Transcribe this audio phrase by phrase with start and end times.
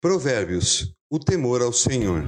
[0.00, 2.22] Provérbios: O temor ao Senhor.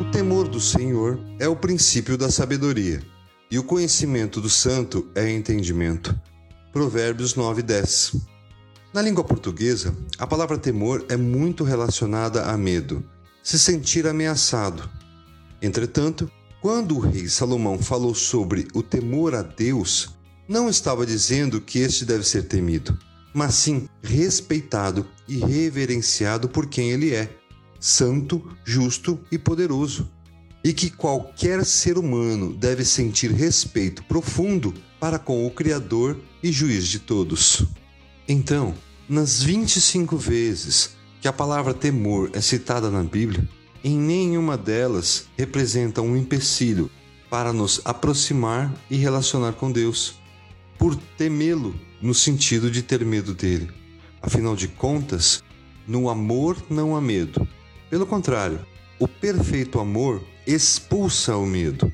[0.00, 3.00] O temor do Senhor é o princípio da sabedoria,
[3.48, 6.20] e o conhecimento do santo é entendimento.
[6.72, 8.20] Provérbios 9:10.
[8.92, 13.08] Na língua portuguesa, a palavra temor é muito relacionada a medo,
[13.44, 14.90] se sentir ameaçado.
[15.62, 16.28] Entretanto,
[16.66, 20.16] quando o rei Salomão falou sobre o temor a Deus,
[20.48, 22.98] não estava dizendo que este deve ser temido,
[23.32, 27.30] mas sim respeitado e reverenciado por quem ele é,
[27.78, 30.10] santo, justo e poderoso,
[30.64, 36.88] e que qualquer ser humano deve sentir respeito profundo para com o Criador e juiz
[36.88, 37.64] de todos.
[38.26, 38.74] Então,
[39.08, 43.48] nas 25 vezes que a palavra temor é citada na Bíblia,
[43.86, 46.90] em nenhuma delas representa um empecilho
[47.30, 50.18] para nos aproximar e relacionar com Deus,
[50.76, 53.70] por temê-lo no sentido de ter medo dele.
[54.20, 55.40] Afinal de contas,
[55.86, 57.46] no amor não há medo.
[57.88, 58.58] Pelo contrário,
[58.98, 61.92] o perfeito amor expulsa o medo,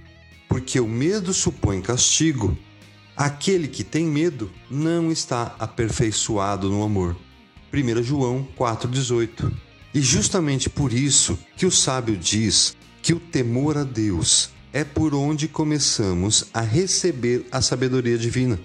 [0.48, 2.56] porque o medo supõe castigo.
[3.14, 7.14] Aquele que tem medo não está aperfeiçoado no amor.
[7.70, 13.84] 1 João 4,18 e justamente por isso que o sábio diz que o temor a
[13.84, 18.58] Deus é por onde começamos a receber a sabedoria divina,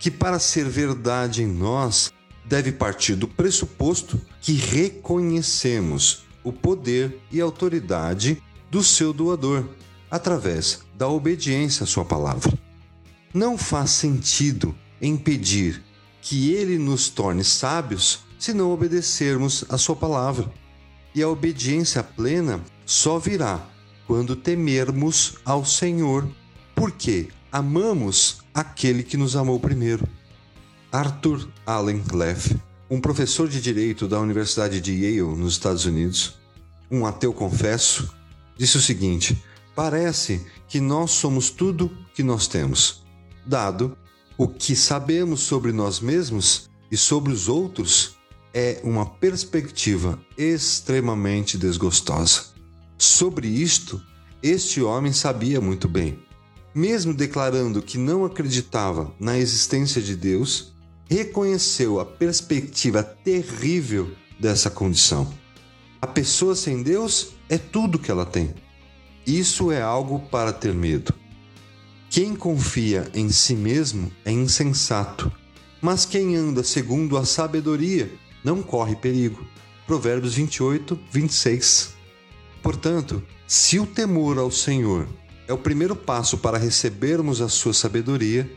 [0.00, 2.12] que para ser verdade em nós
[2.44, 9.68] deve partir do pressuposto que reconhecemos o poder e autoridade do seu doador
[10.10, 12.52] através da obediência à sua palavra.
[13.32, 15.82] Não faz sentido impedir
[16.22, 20.50] que ele nos torne sábios se não obedecermos a Sua palavra.
[21.14, 23.66] E a obediência plena só virá
[24.06, 26.28] quando temermos ao Senhor,
[26.74, 30.06] porque amamos aquele que nos amou primeiro.
[30.92, 32.56] Arthur Allen Cleff,
[32.88, 36.38] um professor de direito da Universidade de Yale, nos Estados Unidos,
[36.90, 38.14] um ateu confesso,
[38.56, 39.42] disse o seguinte:
[39.74, 43.04] Parece que nós somos tudo que nós temos,
[43.44, 43.96] dado
[44.38, 48.15] o que sabemos sobre nós mesmos e sobre os outros
[48.58, 52.44] é uma perspectiva extremamente desgostosa.
[52.96, 54.02] Sobre isto,
[54.42, 56.18] este homem sabia muito bem.
[56.74, 60.72] Mesmo declarando que não acreditava na existência de Deus,
[61.06, 65.30] reconheceu a perspectiva terrível dessa condição.
[66.00, 68.54] A pessoa sem Deus é tudo que ela tem.
[69.26, 71.12] Isso é algo para ter medo.
[72.08, 75.30] Quem confia em si mesmo é insensato,
[75.82, 78.10] mas quem anda segundo a sabedoria
[78.46, 79.44] não corre perigo.
[79.88, 81.96] Provérbios 28, 26.
[82.62, 85.08] Portanto, se o temor ao Senhor
[85.48, 88.48] é o primeiro passo para recebermos a sua sabedoria,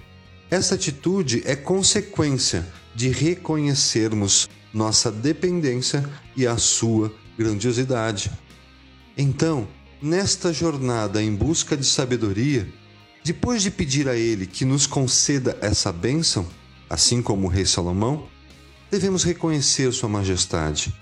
[0.52, 6.08] essa atitude é consequência de reconhecermos nossa dependência
[6.38, 8.32] e a sua grandiosidade.
[9.18, 9.68] Então,
[10.00, 12.72] nesta jornada em busca de sabedoria,
[13.24, 16.48] depois de pedir a Ele que nos conceda essa bênção,
[16.88, 18.28] assim como o rei Salomão,
[18.90, 20.94] devemos reconhecer Sua Majestade,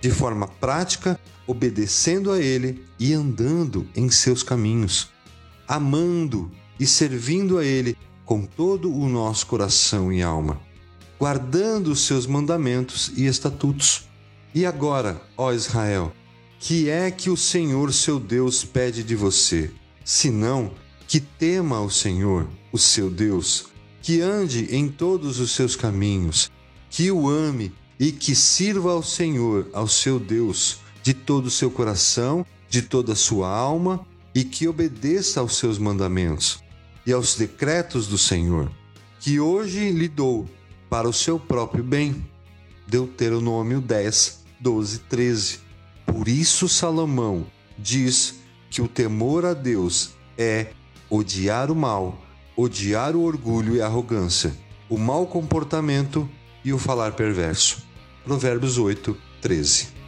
[0.00, 5.10] de forma prática, obedecendo a Ele e andando em seus caminhos,
[5.66, 10.60] amando e servindo a Ele com todo o nosso coração e alma,
[11.18, 14.08] guardando os seus mandamentos e estatutos.
[14.54, 16.12] E agora, ó Israel,
[16.58, 19.70] que é que o Senhor seu Deus pede de você,
[20.04, 20.72] senão
[21.08, 23.66] que tema o Senhor, o seu Deus,
[24.02, 26.50] que ande em todos os seus caminhos,
[26.90, 31.70] que o ame e que sirva ao Senhor, ao seu Deus, de todo o seu
[31.70, 36.62] coração, de toda a sua alma, e que obedeça aos seus mandamentos
[37.06, 38.70] e aos decretos do Senhor,
[39.18, 40.48] que hoje lhe dou
[40.88, 42.26] para o seu próprio bem.
[42.86, 45.60] Deuteronômio 10, 12, 13.
[46.06, 47.46] Por isso, Salomão
[47.78, 50.72] diz que o temor a Deus é
[51.08, 52.20] odiar o mal,
[52.56, 54.52] odiar o orgulho e a arrogância,
[54.88, 56.28] o mau comportamento
[56.64, 57.82] e o falar perverso.
[58.24, 59.99] Provérbios 8, 13.